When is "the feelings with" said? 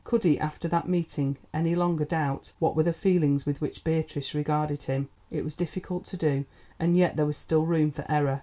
2.81-3.61